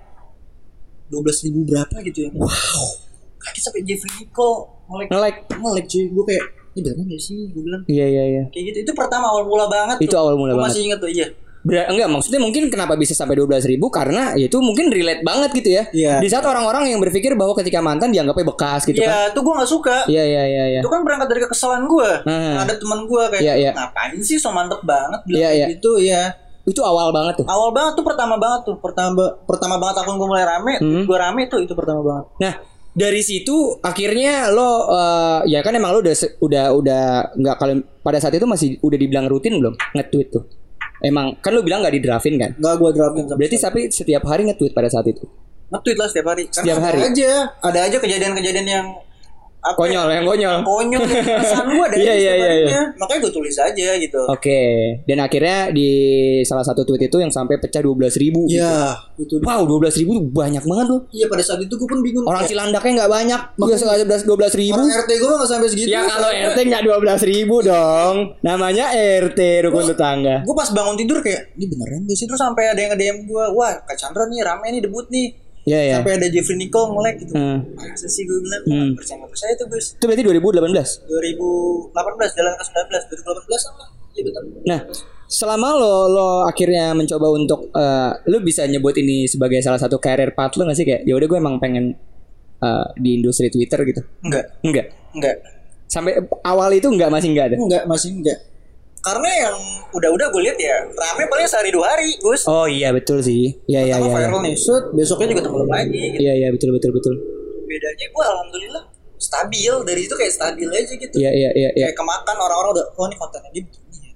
[1.14, 2.30] 12 ribu berapa gitu ya.
[2.34, 3.13] Wow.
[3.44, 5.40] Kaki sampai Jeffrey Nicole nge-like Nge-like.
[5.54, 6.06] nge-like cuy.
[6.10, 7.38] Gue kayak ini beneran gak sih?
[7.50, 8.44] Gue bilang Iya iya iya.
[8.48, 8.78] kayak gitu.
[8.82, 10.20] Itu pertama awal mula banget Itu tuh.
[10.22, 10.72] awal mula Gua banget.
[10.72, 11.28] masih inget tuh iya.
[11.64, 15.50] Ber- enggak maksudnya mungkin kenapa bisa sampai 12 ribu karena ya itu mungkin relate banget
[15.54, 15.84] gitu ya.
[15.90, 16.14] Iya.
[16.20, 19.08] Di saat orang-orang yang berpikir bahwa ketika mantan dianggapnya bekas gitu kan.
[19.08, 19.98] Ya, itu gue gak suka.
[20.06, 20.80] Iya iya iya iya.
[20.84, 22.10] Itu kan berangkat dari kekesalan gue.
[22.22, 22.60] Hmm.
[22.60, 23.72] Ada teman gue kayak Iya, iya.
[23.72, 25.68] ngapain sih so mantep banget bilang Iya, kayak iya.
[25.72, 26.24] gitu ya.
[26.64, 27.46] Itu awal banget tuh.
[27.46, 28.76] Awal banget tuh pertama banget tuh.
[28.80, 31.04] Pertama pertama banget akun gue mulai rame, Hmm.
[31.04, 32.26] gue rame tuh itu pertama banget.
[32.40, 32.54] Nah,
[32.94, 37.74] dari situ akhirnya lo eh, ya kan emang lo udah udah udah nggak kalau
[38.06, 40.46] pada saat itu masih udah dibilang rutin belum nge-tweet tuh.
[41.04, 42.52] Emang kan lo bilang nggak di-draftin kan?
[42.56, 45.26] Gak gue draftin Berarti tapi setiap hari nge-tweet pada saat itu.
[45.74, 46.44] nge-tweet lah setiap hari.
[46.48, 47.00] Karena Setiap hari?
[47.02, 48.86] aja, ada aja kejadian-kejadian yang
[49.64, 50.58] apa ya, Konyol yang konyol.
[50.62, 52.82] konyol di perasaan gue ada Iya, aja iya, setiap iya, harinya.
[53.00, 54.22] Makanya gue tulis aja gitu.
[54.28, 54.62] Oke,
[55.04, 55.90] dan akhirnya di
[56.44, 58.44] salah satu tweet itu yang sampai pecah 12 ribu.
[58.46, 59.40] Iya, itu.
[59.40, 61.02] Wow, 12 ribu tuh banyak banget loh.
[61.10, 62.24] Iya pada saat itu gue pun bingung.
[62.24, 64.76] Orang Cilandaknya nggak banyak, juga sekali 12 ribu.
[64.76, 65.88] orang RT gue gak sampai segitu.
[65.90, 70.36] Ya kalau RT nggak 12 ribu dong, namanya RT rukun tetangga.
[70.44, 73.46] gue pas bangun tidur kayak ini beneran gak sih terus sampai ada yang nge-DM gue
[73.54, 75.28] wah Kak Chandra nih rame nih debut nih
[75.64, 75.96] Ya ya.
[75.96, 77.60] sampai ada Jeffrey Nicole nge-like gitu Hmm.
[77.74, 78.92] masa sih gue bilang Hmm.
[78.94, 81.08] percaya percaya tuh Gus Itu berarti 2018.
[81.08, 81.96] 2018
[82.34, 84.80] jalan ke 19 2018 apa iya betul Nah,
[85.26, 90.32] selama lo lo akhirnya mencoba untuk eh, lo bisa nyebut ini sebagai salah satu career
[90.32, 91.96] path lo gak sih kayak ya udah gue emang pengen
[92.60, 94.04] eh, di industri Twitter gitu.
[94.22, 94.88] enggak Enggak.
[95.12, 95.36] enggak
[95.86, 97.56] Sampai awal itu enggak masih enggak ada.
[97.56, 98.40] Enggak, masih enggak.
[99.04, 99.58] Karena yang
[99.92, 102.48] udah-udah gue lihat ya rame paling sehari dua hari, Gus.
[102.48, 103.52] Oh iya betul sih.
[103.68, 104.28] Iya iya Pertama iya.
[104.32, 105.92] viral nih, shoot, besoknya juga tenggelam lagi.
[105.92, 106.20] Gitu.
[106.24, 107.14] Iya iya betul betul betul.
[107.68, 108.84] Bedanya gue alhamdulillah
[109.20, 111.16] stabil dari itu kayak stabil aja gitu.
[111.20, 114.12] Iya iya iya iya Kayak kemakan orang-orang udah oh ini kontennya dia begini ya.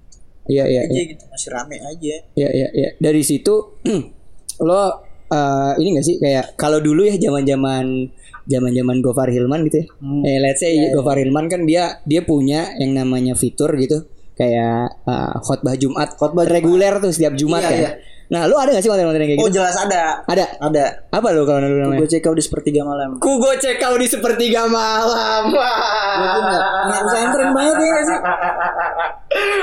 [0.47, 0.81] iya iya.
[0.87, 1.03] aja iya.
[1.11, 2.15] gitu masih rame aja.
[2.39, 2.89] Iya iya iya.
[2.95, 3.55] Dari situ
[4.67, 4.83] lo
[5.27, 8.07] eh, ini gak sih kayak kalau dulu ya zaman-zaman
[8.47, 9.87] zaman-zaman Gofar Hilman gitu ya.
[9.99, 10.23] Hmm.
[10.23, 15.33] Eh let's say Gofar Hilman kan dia dia punya yang namanya fitur gitu kayak eh,
[15.41, 17.79] khotbah Jumat, khotbah reguler tuh setiap Jumat Iya, kan.
[17.79, 17.91] iya.
[18.27, 19.55] Nah, lu ada gak sih konten-konten kayak Oh gitu?
[19.55, 20.19] jelas ada.
[20.23, 20.59] Ada.
[20.59, 20.85] Ada.
[21.09, 22.03] Apa lu kalau dulu namanya?
[22.03, 23.15] Gue check out di sepertiga malam.
[23.17, 25.47] Kugo check out di sepertiga malam.
[26.35, 26.63] Enggak?
[26.83, 28.19] Anak pesantren banget ya sih?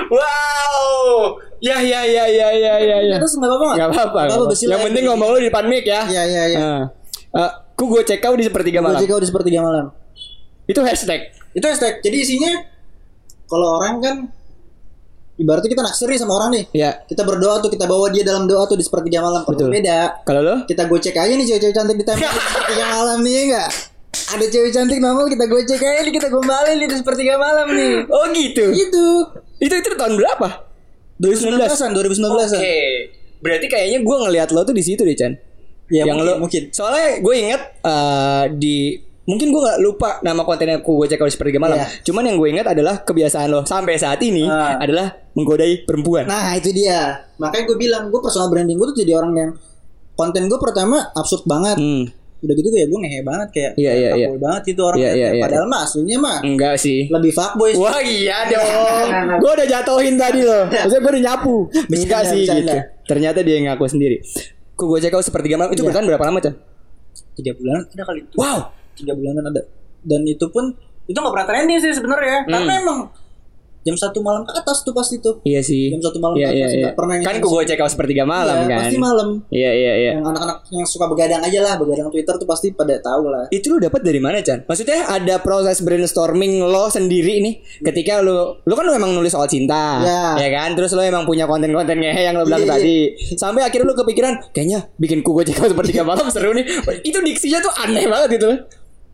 [0.08, 1.08] Wow.
[1.60, 3.16] Ya ya ya ya ya ya ya.
[3.16, 4.20] Terus nggak apa-apa Gak apa-apa.
[4.56, 6.00] Yang penting ngomong lu di depan mic ya.
[6.04, 6.58] Iya iya iya.
[6.58, 6.82] Nah,
[7.36, 8.96] eh, Kugo check out di sepertiga malam.
[8.96, 9.92] check out di sepertiga malam.
[10.64, 11.36] Itu hashtag.
[11.52, 12.00] Itu hashtag.
[12.00, 12.52] Jadi isinya
[13.44, 14.16] kalau orang kan
[15.34, 16.64] ibaratnya kita naksir nih sama orang nih.
[16.74, 16.90] Ya.
[17.06, 19.42] Kita berdoa tuh kita bawa dia dalam doa tuh di sepertiga malam.
[19.42, 19.70] Betul.
[19.70, 20.54] beda, Kalau lo?
[20.66, 23.70] kita gocek aja nih cewek-cewek cantik di di sepertiga malam nih ya enggak?
[24.14, 27.94] Ada cewek cantik normal kita gocek aja nih kita gombalin nih di sepertiga malam nih.
[28.08, 28.64] Oh gitu.
[28.70, 29.06] Gitu.
[29.58, 30.48] Itu itu tahun berapa?
[31.18, 31.62] 2019.
[31.62, 32.58] 2019-an, 2019-an.
[32.58, 32.78] Oke.
[33.44, 35.32] Berarti kayaknya gue ngelihat lo tuh di situ deh, Chan.
[35.92, 36.62] Ya, yang mungkin, lo mungkin.
[36.72, 38.76] Soalnya gue inget eh, di
[39.24, 41.76] mungkin gue nggak lupa nama kontennya aku gue cek kalau sepertiga malam.
[41.76, 41.88] Iya.
[42.02, 44.76] Cuman yang gue ingat adalah kebiasaan lo sampai saat ini Ah.
[44.76, 46.24] adalah menggodai perempuan.
[46.24, 49.50] Nah itu dia Makanya gue bilang Gue personal branding gue tuh jadi orang yang
[50.12, 52.04] Konten gue pertama absurd banget Hmm.
[52.38, 54.10] Udah gitu ya gue ngehe banget Kayak kayak iya.
[54.14, 55.42] fuckboy banget gitu orang Iya, iya, iya.
[55.42, 57.00] Padahal mah aslinya mah Enggak sih.
[57.08, 57.80] Lebih fuckboy sih.
[57.80, 59.08] Wah iya dong.
[59.40, 60.62] gue udah jatuhin tadi loh.
[60.66, 61.56] Maksudnya gue udah nyapu.
[61.96, 62.76] Enggak sih gitu.
[63.04, 64.20] Ternyata dia yang ngaku sendiri.
[64.74, 65.88] Ku gue cek sepertiga malam itu Iya.
[65.88, 66.54] bertahan berapa lama Chan?
[67.34, 68.58] Tiga bulan ada kali itu Wow.
[68.94, 69.62] Tiga bulanan ada
[70.00, 70.70] Dan itu pun
[71.04, 72.80] Itu gak pernah trending sih sebenarnya Karena Hmm.
[72.80, 73.00] emang
[73.84, 75.92] Jam satu malam ke atas tuh pasti tuh Iya sih.
[75.92, 76.82] Jam satu malam Iya ke iya atas iya.
[76.82, 78.80] nggak pernah yang Kan gue cek kau sepertiga malam Iya, kan.
[78.80, 80.12] Pasti malam Iya iya iya.
[80.16, 83.66] Yang anak-anak yang suka begadang aja lah Begadang Twitter tuh pasti pada tahu lah Itu
[83.68, 84.64] lu dapat dari mana Chan?
[84.64, 89.44] Maksudnya ada proses brainstorming lo sendiri nih ketika lu lu kan lu emang nulis soal
[89.46, 90.40] cinta, Ya.
[90.40, 90.72] ya kan?
[90.72, 92.76] Terus lo emang punya konten-konten ngehe yang lo bilang Iya, iya.
[92.80, 92.96] tadi.
[93.36, 96.64] Sampai akhirnya lu kepikiran kayaknya bikin ku gue cek kau sepertiga malam seru nih.
[97.02, 98.48] Itu diksinya tuh aneh banget gitu.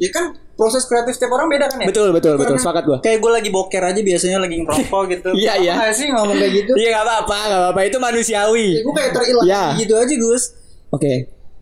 [0.01, 2.99] Ya kan proses kreatif setiap orang beda kan ya Betul betul betul Karena sepakat gua.
[3.01, 5.73] Kayak gue lagi boker aja biasanya lagi ngerokok gitu Iya, iya.
[5.77, 8.69] Nggak sih ngomong kayak gitu Iya gak apa-apa, gak apa-apa itu manusiawi.
[8.81, 9.65] Gue kayak terilham Ya.
[9.77, 10.45] gitu aja Gus
[10.91, 11.13] Oke.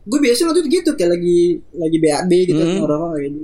[0.04, 1.38] Gue biasa waktu itu gitu Kayak lagi
[1.72, 2.78] Lagi BAB gitu Hmm.
[2.80, 3.42] Ngerokok kayak gitu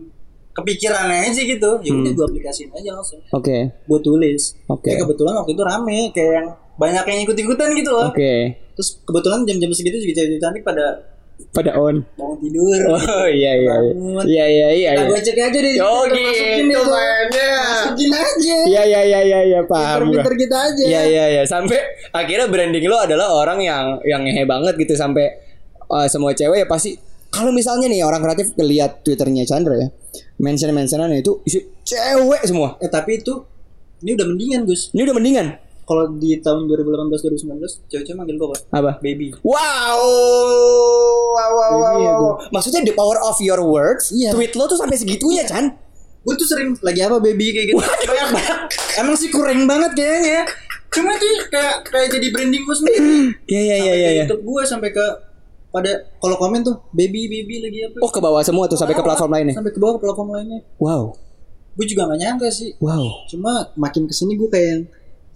[0.55, 2.15] Kepikiran aja gitu Ya udah Hmm.
[2.15, 3.57] gue aplikasiin aja langsung Oke.
[3.85, 4.87] Gue tulis Oke.
[4.87, 8.35] Kayak kebetulan waktu itu rame Kayak yang Banyak yang ikut-ikutan gitu loh Oke.
[8.73, 11.14] Terus kebetulan jam-jam segitu juga cewek cantik pada
[11.55, 12.03] Pada on.
[12.19, 13.75] bangun tidur Oh iya iya.
[13.79, 13.93] iya.
[13.95, 14.23] Bangun.
[14.27, 14.91] Iya iya iya.
[14.99, 15.07] Iya.
[15.07, 17.51] gue cek aja deh Oh gitu mainnya.
[17.55, 20.11] Masukin aja Iya iya iya iya iya paham.
[20.11, 21.79] Pinter-pinter kita aja Iya iya iya sampai
[22.11, 25.31] akhirnya branding lo adalah orang yang yang ngehe banget gitu sampai
[25.91, 26.99] uh, semua cewek ya pasti
[27.31, 29.89] kalau misalnya nih orang kreatif lihat twitternya Chandra ya
[30.39, 33.35] mention mentionan itu isi cewek semua Eh tapi itu
[34.05, 35.47] Ini udah mendingan Gus ini udah mendingan
[35.85, 38.59] Kalau di tahun 2018-2019 Cewek-cewek manggil gue apa?
[38.73, 38.91] apa?
[38.99, 39.37] Baby.
[39.41, 40.01] Wow!
[41.31, 42.21] Wow wow, wow, Iya, wow.
[42.21, 42.33] gua.
[42.51, 44.33] maksudnya the power of your words Iya.
[44.33, 45.67] tweet lo tuh sampai segitunya Chan.
[46.25, 47.81] Gue tuh sering lagi apa baby kayak gitu.
[47.81, 48.59] Banyak banget
[48.97, 50.49] Emang sih kurang banget kayaknya
[50.89, 53.03] Cuma tuh kayak kayak jadi branding gue sendiri.
[53.45, 54.25] Iya iya iya iya iya.
[54.25, 55.07] YouTube gue sampai ke
[55.69, 57.99] pada kalau komen tuh baby baby lagi apa?
[57.99, 59.55] Oh ke bawah semua tuh sampai ke platform lainnya?
[59.59, 60.63] Sampai ke bawah ke platform lainnya.
[60.79, 61.19] Wow.
[61.75, 62.79] Gue juga gak nyangka sih.
[62.79, 63.27] Wow.
[63.27, 64.87] Cuma makin ke sini gue kayak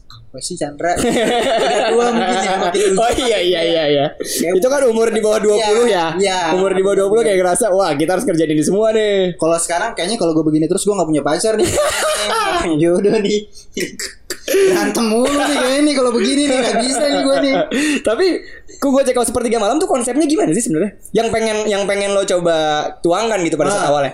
[0.09, 4.07] apa sih Chandra Udah tua mungkin ya makin Oh iya iya iya iya.
[4.15, 6.13] Kayak- Itu kan umur di bawah 20 ya.
[6.15, 6.39] Iya.
[6.53, 9.35] Umur di bawah 20 kayak ngerasa wah kita harus kerjain ini semua nih.
[9.35, 11.69] kalau sekarang kayaknya kalau gue begini terus gue gak punya pacar nih
[12.81, 13.39] jodoh nih
[14.49, 17.55] berantem mulu nih kayaknya nih kalau begini nih gak bisa nih gue nih
[18.01, 18.27] Tapi
[18.77, 20.97] ku gue cek out sepertiga malam tuh konsepnya gimana sih sebenarnya?
[21.13, 22.57] Yang pengen yang pengen lo coba
[22.99, 23.91] tuangkan gitu pada saat Ah.
[23.91, 24.13] awalnya.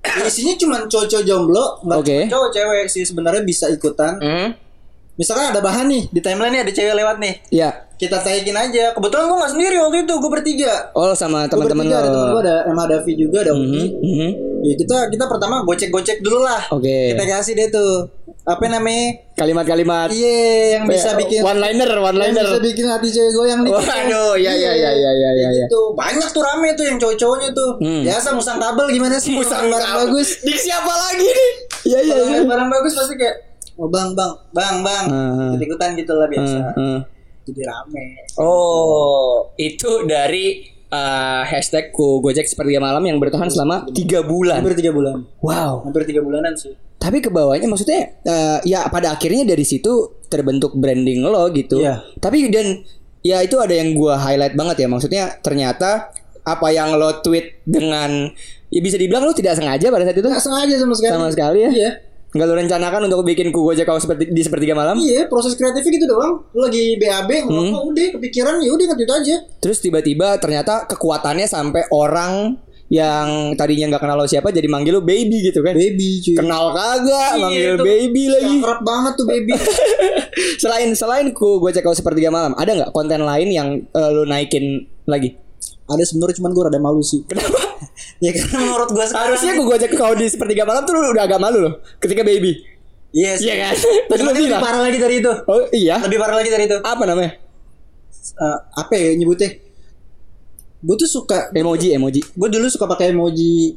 [0.00, 4.48] isinya cuma cowok-cowok jomblo cuma cowok cewek sih sebenarnya bisa ikutan Hmm.
[5.20, 7.70] Misalkan ada bahan nih di timeline nih ada cewek lewat nih Iya.
[7.94, 12.00] kita tagin aja kebetulan gue nggak sendiri waktu itu gue bertiga Oh sama teman-teman bertiga,
[12.00, 12.32] ada temen lo.
[12.32, 14.30] gue ada Emma Davi juga ada Uki Mhm, mhm.
[14.60, 17.12] ya kita kita pertama gocek gocek dulu lah Oke.
[17.12, 18.08] kita kasih deh tuh
[18.42, 20.40] apa namanya Kalimat-kalimat iya
[20.74, 22.44] yang bisa bikin one liner, one yang liner.
[22.46, 25.48] bisa bikin hati cewek goyang nih Waduh, iya iya iya iya iya iya.
[25.50, 25.64] iya.
[25.64, 28.00] gitu banyak tuh rame tuh yang cowok-cowoknya tuh Hmm.
[28.02, 31.50] biasa musang kabel gimana sih Musang barang bagus Di siapa lagi nih?
[31.82, 32.40] Iya iya iya.
[32.42, 33.36] barang bagus pasti kayak
[33.80, 35.50] oh bang bang bang bang Hmm.
[35.50, 36.98] ikut ikutan gitu lah biasa Hmm, hmm.
[37.46, 38.04] jadi rame
[38.36, 44.60] Oh, itu dari uh, hashtag ku Gojek sepertiga malam yang bertahan selama tiga bulan.
[44.60, 45.82] hampir tiga bulan Wow.
[45.82, 49.88] hampir tiga bulanan sih Tapi ke bawahnya maksudnya eh, ya pada akhirnya dari situ
[50.26, 51.80] terbentuk branding lo gitu.
[51.80, 52.04] Iya.
[52.14, 52.84] Tapi dan
[53.20, 54.86] ya itu ada yang gua highlight banget ya.
[54.86, 56.12] Maksudnya ternyata
[56.42, 58.28] apa yang lo tweet dengan
[58.68, 61.12] ya bisa dibilang lo tidak sengaja pada saat itu Nggak sengaja sama sekali.
[61.14, 61.70] sama sekali ya.
[61.72, 61.90] Iya.
[62.30, 64.94] Nggak lo rencanakan untuk bikin ku gojek kau seperti di sepertiga malam?
[64.94, 66.46] Iya, proses kreatifnya gitu doang.
[66.54, 69.36] Lu lagi BAB ngomong udah kepikiran ya udah aja.
[69.58, 72.54] Terus tiba-tiba ternyata kekuatannya sampai orang
[72.90, 75.74] yang tadinya nggak kenal lo siapa jadi manggil lo baby gitu kan?
[75.74, 76.34] Baby cuy.
[76.38, 78.56] Kenal kagak, Iya, manggil itu baby lagi.
[78.62, 79.52] Akrab banget tuh baby.
[80.62, 84.22] selain selain ku gue cek kau sepertiga malam, ada nggak konten lain yang eh, lo
[84.26, 85.49] naikin lagi?
[85.90, 87.26] Ada sebenarnya cuman gue rada malu sih.
[87.26, 87.58] Kenapa?
[88.24, 91.58] ya karena menurut gue Harusnya gue cek kau di sepertiga malam tuh udah agak malu
[91.58, 92.62] loh ketika baby.
[93.10, 93.46] Iya sih.
[93.50, 93.74] Iya kan?
[94.06, 94.62] Lo lebih bilang.
[94.62, 95.32] parah lagi dari itu.
[95.50, 95.98] Oh iya.
[95.98, 96.78] Lebih parah lagi dari itu.
[96.78, 97.32] Apa namanya?
[98.20, 99.50] Eh, apa ya nyebutnya?
[100.80, 101.50] Gue tuh suka.
[101.50, 102.22] Emoji, emoji.
[102.38, 103.74] Gue dulu suka pakai emoji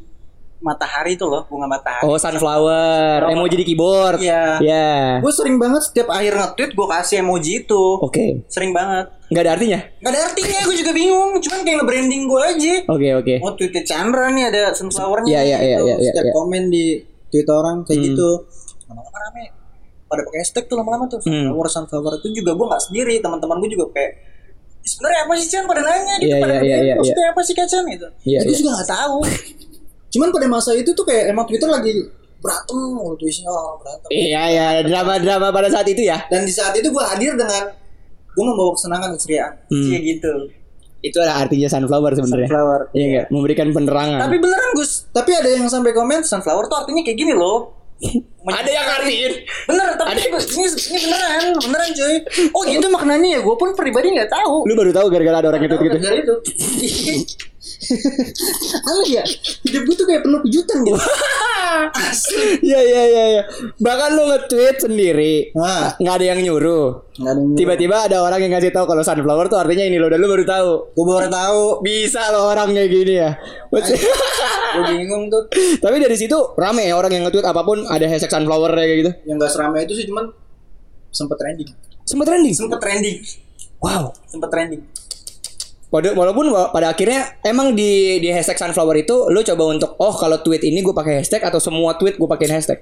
[0.64, 2.08] matahari tuh loh, bunga matahari.
[2.08, 4.24] Oh sunflower, emoji di keyboard.
[4.24, 4.64] Iya.
[4.64, 5.20] Ya.
[5.20, 7.84] Gue sering banget setiap akhir nge-tweet gue kasih emoji itu.
[8.00, 8.48] Oke.
[8.48, 9.12] Sering banget.
[9.34, 9.80] Nggak ada artinya?
[9.98, 11.32] Gak ada artinya, gue juga bingung.
[11.40, 12.74] Cuman kayak nge-branding gue aja.
[12.88, 13.34] Oke oke.
[13.42, 15.84] Oh tweetnya Chandra nih ada sunflowernya Iya, iya, iya, gitu.
[15.84, 16.34] iya, iya, Setiap iya.
[16.34, 16.86] komen di
[17.28, 18.08] tweet orang kayak Hmm.
[18.08, 18.30] gitu
[18.86, 19.44] Lama-lama rame
[20.06, 21.50] Pada pakai hashtag tuh lama-lama tuh Hmm.
[21.50, 24.12] Sunflower, sunflower Itu juga gue gak sendiri Teman-teman gue juga kayak
[24.76, 27.28] "Eh, sebenarnya apa sih Chan pada nanya gitu Iya, pada iya, nanya, iya, iya, maksudnya
[27.28, 28.60] apa sih Kacan gitu Ya, gue iya.
[28.60, 29.18] juga gak tahu
[30.14, 31.90] cuman pada masa itu tuh kayak emang Twitter lagi
[32.38, 36.22] berantem mulu tuh isinya orang berantem Iya iya drama-drama pada saat itu ya.
[36.28, 37.72] dan di saat itu gue hadir dengan
[38.34, 39.88] gue membawa kesenangan dan keceriaan Hmm.
[39.88, 40.34] kayak gitu
[41.02, 42.48] Itu ada artinya sunflower sebenarnya.
[42.48, 43.26] sunflower Iya enggak?
[43.30, 44.20] Memberikan penerangan.
[44.22, 47.76] tapi beneran Gus tapi ada yang sampai komen sunflower tuh artinya kayak gini loh
[48.52, 49.32] ada yang artiin.
[49.64, 52.16] Bener, tapi ini, ini, ini beneran, beneran cuy.
[52.52, 54.68] Oh gitu maknanya ya, gue pun pribadi nggak tahu.
[54.68, 55.98] Lu baru tahu gara-gara ada orang itu gitu.
[55.98, 56.36] Dari itu.
[58.84, 59.24] Aneh ya,
[59.64, 61.00] hidup gue tuh kayak penuh kejutan gitu.
[62.68, 63.44] Iya iya iya iya.
[63.78, 65.54] Bahkan lu nge-tweet sendiri.
[65.58, 67.14] Nah, nggak ada yang nyuruh.
[67.54, 70.46] Tiba-tiba ada orang yang ngasih tahu kalau sunflower tuh artinya ini lo dan lu baru
[70.46, 70.72] tahu.
[70.96, 71.62] gue baru tahu.
[71.86, 73.32] Bisa lo orang kayak gini ya.
[73.70, 75.44] Gue bingung tuh.
[75.84, 79.12] Tapi dari situ rame ya orang yang nge-tweet apa pun ada hashtag sunflower kayak gitu.
[79.30, 80.26] Yang gak seramai itu sih cuman
[81.14, 81.70] sempet trending.
[82.04, 82.54] Sempet trending.
[82.56, 83.18] Sempet trending.
[83.84, 84.16] Wow.
[84.26, 84.82] Sempet trending.
[85.94, 90.10] Pada walaupun wa- pada akhirnya emang di di hashtag sunflower itu lu coba untuk oh
[90.12, 92.82] kalau tweet ini gue pakai hashtag atau semua tweet gue pakein hashtag.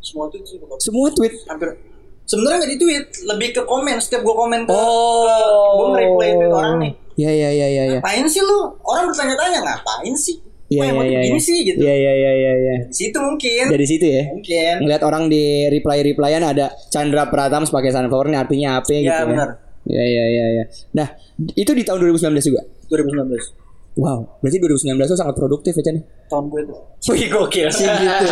[0.00, 1.36] Semua tuh sih Semua tweet.
[1.44, 1.76] hampir
[2.24, 5.22] sebenarnya nggak di tweet lebih ke komen setiap gue komen ke, Oh.
[5.22, 5.36] ke
[5.74, 7.98] gue nge-reply tweet orang nih Ya ya ya ya ya.
[7.98, 11.18] ngapain sih lu orang bertanya-tanya ngapain sih Iya iya iya.
[11.22, 11.38] begini iya.
[11.38, 12.76] sih gitu Iya iya iya iya iya.
[12.84, 14.22] di situ mungkin Dari situ ya.
[14.28, 19.06] mungkin Ngeliat orang di reply replyan ada Chandra Pratama pakai sunflower ini artinya apa gitu
[19.06, 19.46] ya
[19.86, 19.94] ya.
[19.94, 20.64] Iya iya iya iya.
[20.94, 21.08] Nah,
[21.54, 22.62] itu di tahun 2019 juga.
[22.90, 25.96] 2019 Wow, berarti 2019 itu sangat produktif ya Chan.
[26.28, 26.78] tahun gue tuh
[27.16, 28.26] wih gokil sih gitu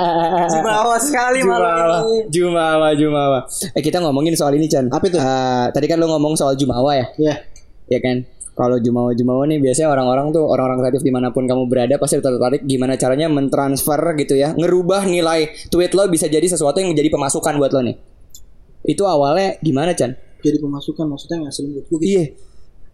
[0.56, 3.40] Jumawa sekali malam Jumawa, ini Jumawa, Jumawa.
[3.76, 4.88] Eh kita ngomongin soal ini Chan.
[4.88, 5.20] Apa itu?
[5.20, 7.34] Eh, tadi kan lu ngomong soal Jumawa ya, ya
[7.92, 8.24] ya kan?
[8.56, 12.16] Kalau Jumawa Jumawa nih biasanya orang-orang tuh orang-orang kreatif di mana pun kamu berada pasti
[12.16, 17.12] tertarik gimana caranya mentransfer gitu ya, ngerubah nilai tweet lo bisa jadi sesuatu yang menjadi
[17.12, 17.96] pemasukan buat lo nih.
[18.88, 20.16] Itu awalnya gimana Chan?
[20.42, 22.26] Jadi pemasukan maksudnya ngasilin buat gue gitu Iya.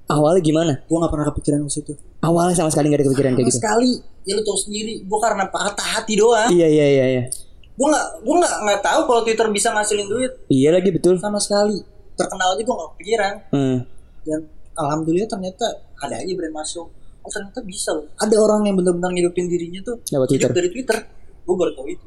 [0.08, 0.72] Awalnya gimana?
[0.80, 3.58] gue gak pernah kepikiran ke situ Awalnya sama sekali gak ada kepikiran kayak sama gitu.
[3.58, 3.90] sekali
[4.22, 7.22] ya lu tau sendiri gue karena patah hati doang Iya iya iya iya.
[7.70, 11.16] gue nggak gue nggak nggak tahu kalau twitter bisa ngasilin duit Iya lagi betul.
[11.16, 11.80] sama sekali
[12.14, 13.78] terkenal aja gue gak kepikiran Hmm.
[14.22, 14.40] dan
[14.74, 19.46] alhamdulillah ternyata ada aja brand masuk oh ternyata bisa loh ada orang yang benar-benar ngidupin
[19.46, 20.50] dirinya tuh Lewat Twitter.
[20.50, 20.96] dari twitter
[21.42, 22.06] gue baru tahu itu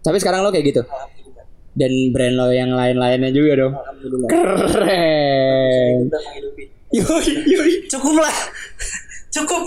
[0.00, 0.80] Tapi sekarang lo kayak gitu.
[0.82, 1.09] alhamdulillah
[1.70, 3.72] Dan brand lo yang lain-lainnya juga dong.
[4.26, 6.10] Keren.
[6.90, 7.72] Yoi, yoi.
[7.86, 8.34] cukup lah
[9.30, 9.62] cukup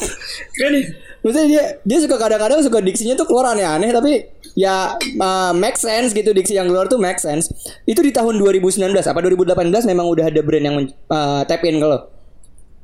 [0.59, 0.85] Keren nih.
[1.23, 4.27] Maksudnya dia dia suka kadang-kadang suka diksinya tuh keluar aneh-aneh tapi
[4.59, 7.47] ya uh, make sense gitu diksi yang keluar tuh make sense.
[7.87, 9.55] Itu di tahun 2019 apa 2018
[9.87, 12.11] memang udah ada brand yang uh, tap in lo.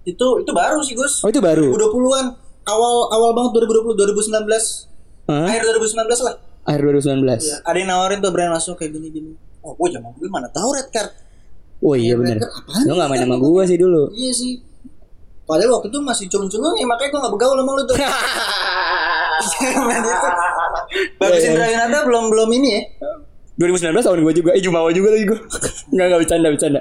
[0.08, 1.75] itu itu baru sih Gus Oh itu baru.
[1.75, 2.32] 2020-an
[2.65, 5.45] awal awal banget 2020 2019 Hah?
[5.51, 7.27] akhir 2019 lah Akhir 2019.
[7.61, 10.89] ada yang nawarin tuh brand masuk kayak gini-gini oh gue zaman dulu mana tahu red
[10.89, 11.11] card
[11.79, 12.37] Oh iya Red benar.
[12.83, 14.11] Lo gak main sama gua sih dulu.
[14.11, 14.59] iya sih
[15.43, 17.95] padahal waktu itu masih culun-culun ya makanya gue gak bergaul sama lu tuh.
[21.15, 21.49] Bagus Iya, iya.
[21.49, 22.81] Indra Yunada belum belum ini ya
[23.59, 24.49] 2019 tahun gue juga.
[24.55, 25.39] Eh Jumawa juga lagi gue.
[25.91, 26.79] Enggak enggak bercanda bercanda.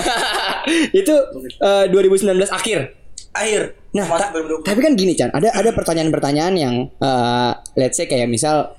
[1.00, 1.14] itu
[1.58, 2.78] uh, 2019 akhir.
[3.32, 4.60] akhir Nah, ta- 2020.
[4.62, 8.72] tapi kan gini Chan, ada ada pertanyaan-pertanyaan yang uh, let's say kayak misal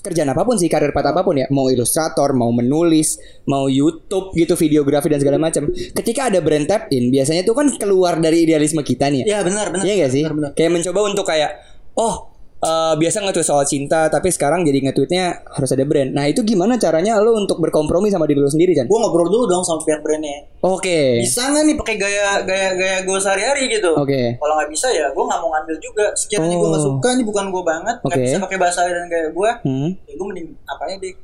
[0.00, 3.18] kerjaan apa pun sih, karir path apa pun ya, mau ilustrator, mau menulis,
[3.50, 5.68] mau YouTube gitu, videografi dan segala macam.
[5.72, 9.38] Ketika ada brand tap in, biasanya tuh kan keluar dari idealisme kita nih ya.
[9.38, 10.22] ya benar benar Iya gak sih?
[10.24, 10.50] benar, benar.
[10.54, 11.50] Kayak mencoba untuk kayak
[11.98, 16.10] oh eh, biasa nge-tweet soal cinta tapi sekarang jadi nge-tweetnya harus ada brand.
[16.10, 18.84] Nah, itu gimana caranya lo untuk berkompromi sama diri lo sendiri, Chan?
[18.84, 20.50] Gue ngobrol dulu dong sama pihak brandnya.
[20.60, 21.22] Oke.
[21.22, 23.94] Bisa nggak nih pakai gaya gaya gaya gue sehari-hari gitu?
[23.94, 24.34] Oke.
[24.34, 26.06] Kalau nggak bisa ya gue nggak mau ngambil juga.
[26.12, 26.88] Sekiranya gue nggak Oh.
[26.98, 28.26] suka ini bukan gue banget, nggak Oke.
[28.26, 29.88] bisa pakai bahasa dan gaya gue, Hmm.
[30.02, 31.14] ya gue mending apanya deh.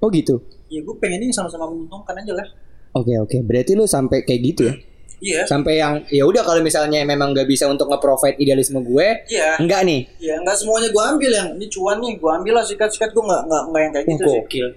[0.00, 0.40] Oh gitu.
[0.72, 2.46] Ya gue pengen ini sama-sama menguntungkan aja lah.
[2.90, 3.38] Oke, oke.
[3.44, 4.74] Berarti lo sampai kayak gitu ya?
[5.20, 5.44] Iya.
[5.44, 9.60] Sampai yang ya udah kalau misalnya memang gak bisa untuk nge-provide idealisme gue, Iya.
[9.60, 10.00] enggak nih.
[10.16, 13.42] Iya, nggak semuanya gue ambil yang ini cuan nih, gue ambil lah sikat-sikat gue nggak
[13.46, 14.40] nggak nggak yang kayak gitu sih.
[14.40, 14.68] Gokil.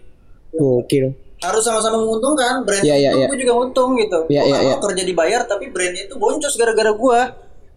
[0.53, 1.05] Gokil.
[1.43, 3.27] Harus sama-sama menguntungkan, brand Iya, iya, itu iya.
[3.27, 4.19] gue juga untung gitu.
[4.31, 4.75] Iya, Gue iya, nggak iya.
[4.75, 7.19] mau kerja dibayar tapi brandnya itu boncos gara-gara gue.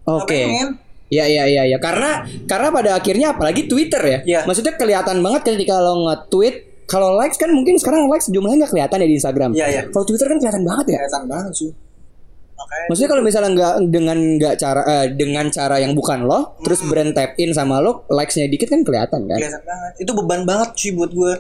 [0.07, 0.38] Oke.
[0.38, 0.70] pengen.
[1.07, 4.18] Iya iya iya iya karena karena pada akhirnya apalagi Twitter ya.
[4.26, 4.40] Iya.
[4.42, 8.98] Maksudnya kelihatan banget ketika lo nge-tweet kalau likes kan mungkin sekarang likes jumlahnya nggak kelihatan
[9.02, 9.50] ya di Instagram.
[9.55, 9.83] Iya, iya.
[9.90, 10.98] Kalau Twitter kan kelihatan banget ya.
[11.02, 11.70] Kelihatan banget sih.
[12.57, 16.81] Makanya Maksudnya kalau misalnya nggak dengan nggak cara eh, dengan cara yang bukan lo, terus
[16.81, 16.88] Hmm.
[16.88, 19.37] brand tap in sama lo, likesnya dikit kan kelihatan kan?
[19.37, 19.92] kelihatan banget.
[19.99, 21.33] Itu beban banget sih buat gue.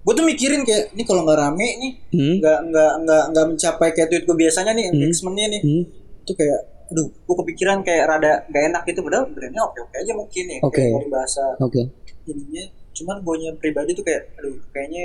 [0.00, 2.34] Gue tuh mikirin kayak ini kalau nggak rame nih, Hmm.
[2.38, 5.82] nggak nggak nggak nggak mencapai kayak tweet gue biasanya nih, engagementnya nih, Hmm.
[6.22, 9.00] itu kayak, aduh, gue kepikiran kayak rada gak enak gitu.
[9.02, 10.78] Padahal brandnya oke oke aja mungkin ya, Oke.
[10.78, 11.82] kayak dari bahasa Oke.
[12.24, 12.64] ininya.
[12.94, 15.04] Cuman gue pribadi tuh kayak, aduh, kayaknya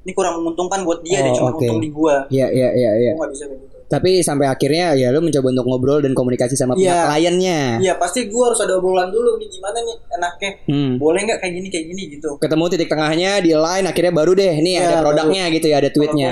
[0.00, 1.60] ini kurang menguntungkan buat dia deh, Oh, cuma oke.
[1.60, 2.14] untung di gue.
[2.30, 3.12] Iya iya iya iya.
[3.12, 3.71] Gue nggak bisa kayak gitu.
[3.92, 7.04] Tapi sampai akhirnya ya lo mencoba untuk ngobrol dan komunikasi sama pihak Iya.
[7.12, 7.60] kliennya.
[7.78, 10.50] Iya pasti gue harus ada obrolan dulu nih gimana nih enaknya.
[10.64, 10.92] Hmm.
[10.96, 12.30] Boleh nggak kayak gini kayak gini gitu.
[12.40, 15.90] Ketemu titik tengahnya di line akhirnya baru deh nih Iya, ada produknya gitu ya, ada
[15.92, 16.30] tweetnya.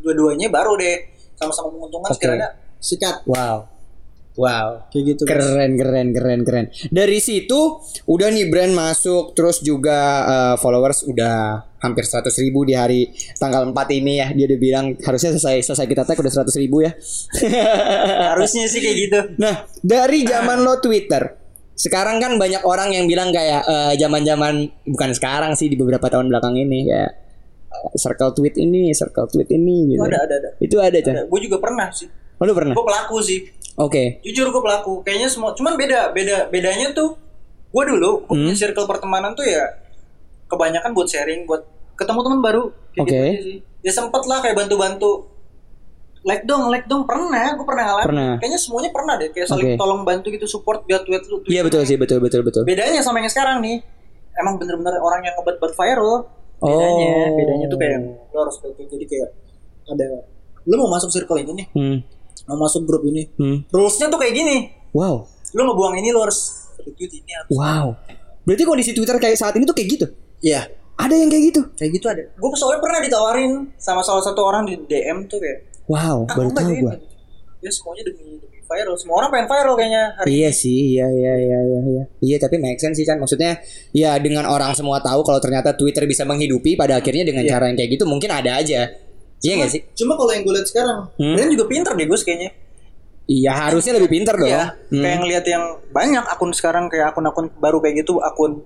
[0.00, 0.96] Dua-duanya baru deh
[1.36, 2.16] sama-sama menguntungkan Oke.
[2.16, 2.48] sekiranya
[2.80, 3.68] sikat Wow.
[4.34, 4.90] Wow.
[4.90, 5.22] kayak gitu.
[5.24, 5.46] guys.
[5.46, 6.66] Keren, keren, keren, keren.
[6.90, 12.72] Dari situ udah nih brand masuk, terus juga eh, followers udah hampir 100 ribu di
[12.72, 14.32] hari tanggal 4 ini ya.
[14.32, 16.96] Dia udah bilang harusnya selesai selesai kita tag udah 100 ribu ya.
[18.32, 19.18] Harusnya sih kayak gitu.
[19.36, 21.36] nah, dari zaman lo Twitter,
[21.76, 26.32] sekarang kan banyak orang yang bilang kayak eh, zaman-zaman bukan sekarang sih di beberapa tahun
[26.32, 27.12] belakang ini kayak
[27.70, 30.00] eh, circle tweet ini, circle tweet ini gitu.
[30.02, 30.50] Ada ada ada.
[30.62, 31.28] Itu ada, Chan.
[31.28, 32.08] Gue juga pernah sih.
[32.40, 32.74] Oh, lu pernah?
[32.74, 33.46] Gue pelaku sih.
[33.78, 34.22] Oke.
[34.22, 35.02] Jujur gue pelaku.
[35.02, 35.50] Kayaknya semua.
[35.54, 37.18] Cuman beda beda bedanya tuh.
[37.74, 38.54] Gue dulu gue Hmm.
[38.54, 39.66] circle pertemanan tuh ya
[40.46, 42.62] kebanyakan buat sharing, buat ketemu teman baru.
[42.90, 43.10] Kayak Oke.
[43.10, 43.58] gitu aja sih.
[43.80, 45.12] Ya sempet lah kayak bantu-bantu.
[46.22, 48.08] Like dong, like dong pernah, gue pernah ngalamin.
[48.08, 48.30] Pernah.
[48.38, 49.76] Kayaknya semuanya pernah deh, kayak saling Oke.
[49.76, 51.36] tolong bantu gitu, support biar tweet lu.
[51.38, 52.64] tweet Iya betul sih, betul betul betul.
[52.64, 53.84] bedanya sama yang sekarang nih
[54.34, 56.26] emang bener-bener orang yang ngebat buat viral
[56.56, 57.36] bedanya Oh.
[57.36, 58.90] bedanya tuh kayak lo harus kayak gitu.
[58.90, 59.28] jadi kayak
[59.86, 60.06] ada
[60.64, 61.96] lo mau masuk circle ini nih Hmm.
[62.48, 63.62] mau masuk grup ini Hmm.
[63.68, 64.56] rulesnya tuh kayak gini
[64.90, 65.28] Wow.
[65.28, 66.40] lo ngebuang ini lo harus
[66.78, 67.86] retweet ini harus Wow.
[68.42, 70.06] Berarti kondisi Twitter kayak saat ini tuh kayak gitu.
[70.40, 71.60] iya Ada yang kayak gitu.
[71.74, 75.58] kayak gitu ada gue soalnya pernah ditawarin sama salah satu orang di DM tuh kayak
[75.84, 76.94] Wow, ah baru tahu jadi?" gua.
[77.58, 81.32] ya semuanya demi demi viral semua orang pengen viral kayaknya hari Iya sih, iya iya
[81.34, 82.04] iya iya iya.
[82.18, 86.04] Iya, tapi make sense sih kan maksudnya ya dengan orang semua tahu kalau ternyata Twitter
[86.04, 87.50] bisa menghidupi pada akhirnya dengan Iya.
[87.50, 88.88] cara yang kayak gitu mungkin ada aja.
[89.36, 89.80] Iya Cuma- nggak sih?
[89.94, 91.34] cuma kalau yang gue lihat sekarang Hmm?
[91.34, 92.50] brand juga pinter deh Gus kayaknya
[93.24, 94.44] Iya, harusnya lebih pinter dong.
[94.46, 95.00] Iya, Hmm.
[95.00, 98.60] kayak ngelihat yang banyak akun sekarang kayak akun-akun baru kayak gitu, akun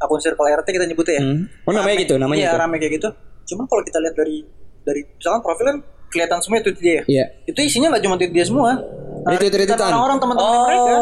[0.00, 1.22] akun circle RT kita nyebutnya ya.
[1.22, 1.40] Hmm.
[1.62, 2.58] Oh namanya gitu, namanya Iya, gitu.
[2.58, 3.08] rame kayak gitu.
[3.46, 4.36] Cuman kalau kita lihat dari
[4.80, 5.76] dari misalkan profil kan
[6.08, 7.00] kelihatan semua tweet dia.
[7.04, 7.24] Iya.
[7.44, 8.80] Itu isinya nggak cuma tweet dia semua.
[9.20, 9.90] Retweet- retweetan retweetan.
[9.90, 10.64] orang-orang teman-teman Oh.
[10.64, 10.92] mereka.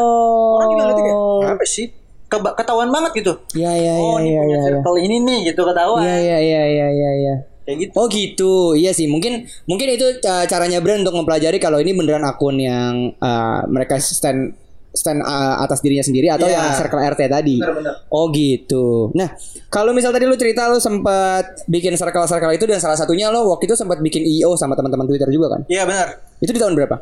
[0.51, 1.17] Orang juga lihat kayak
[1.49, 1.85] apa sih?
[2.29, 3.33] Keba- ketahuan banget gitu.
[3.55, 4.65] Iya iya iya oh, ini iya punya iya.
[4.69, 6.01] circle ini nih gitu ketahuan.
[6.03, 7.35] Iya iya iya iya iya iya.
[7.65, 7.93] Kayak gitu.
[7.95, 9.05] Oh gitu, iya sih.
[9.05, 9.33] Mungkin
[9.65, 14.53] mungkin itu uh, caranya brand untuk mempelajari kalau ini beneran akun yang uh, mereka stand
[14.89, 16.57] stand uh, atas dirinya sendiri atau Iya.
[16.57, 17.57] yang circle RT tadi.
[17.57, 18.09] Benar-benar.
[18.09, 19.13] Oh gitu.
[19.13, 19.31] Nah,
[19.67, 23.65] kalau misal tadi lu cerita lu sempat bikin circle-circle itu dan salah satunya lo waktu
[23.65, 25.61] itu sempat bikin IO sama teman-teman Twitter juga kan?
[25.65, 26.19] Iya benar.
[26.37, 26.95] Itu di tahun berapa?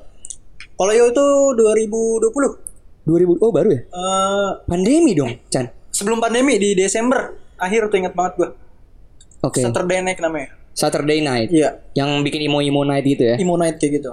[0.78, 3.08] Kalau yo itu 2020.
[3.08, 3.82] 2000 oh baru ya?
[3.82, 5.72] Eh, Pandemi dong, Chan.
[5.90, 8.50] sebelum pandemi di Desember akhir tuh inget banget gua.
[9.42, 9.64] Oke.
[9.64, 10.52] Saturday Night namanya.
[10.76, 11.50] Saturday night.
[11.50, 11.82] Iya.
[11.96, 13.36] Yang bikin imo-imo night gitu ya.
[13.40, 14.12] Imo Night kayak gitu.